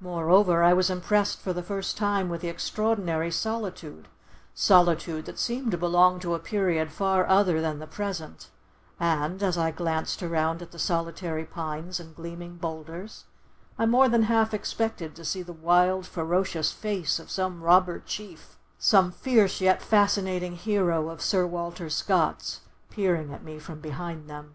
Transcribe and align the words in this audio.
Moreover, 0.00 0.62
I 0.62 0.72
was 0.72 0.88
impressed 0.88 1.40
for 1.42 1.52
the 1.52 1.62
first 1.62 1.98
time 1.98 2.30
with 2.30 2.40
the 2.40 2.48
extraordinary 2.48 3.30
solitude—solitude 3.30 5.26
that 5.26 5.38
seemed 5.38 5.72
to 5.72 5.76
belong 5.76 6.20
to 6.20 6.32
a 6.32 6.38
period 6.38 6.90
far 6.90 7.26
other 7.26 7.60
than 7.60 7.78
the 7.78 7.86
present, 7.86 8.48
and, 8.98 9.42
as 9.42 9.58
I 9.58 9.70
glanced 9.70 10.22
around 10.22 10.62
at 10.62 10.70
the 10.70 10.78
solitary 10.78 11.44
pines 11.44 12.00
and 12.00 12.16
gleaming 12.16 12.56
boulders, 12.56 13.24
I 13.78 13.84
more 13.84 14.08
than 14.08 14.22
half 14.22 14.54
expected 14.54 15.14
to 15.16 15.22
see 15.26 15.42
the 15.42 15.52
wild, 15.52 16.06
ferocious 16.06 16.72
face 16.72 17.18
of 17.18 17.30
some 17.30 17.60
robber 17.62 18.00
chief—some 18.00 19.12
fierce 19.12 19.60
yet 19.60 19.82
fascinating 19.82 20.56
hero 20.56 21.10
of 21.10 21.20
Sir 21.20 21.46
Walter 21.46 21.90
Scott's—peering 21.90 23.34
at 23.34 23.44
me 23.44 23.58
from 23.58 23.80
behind 23.80 24.30
them. 24.30 24.54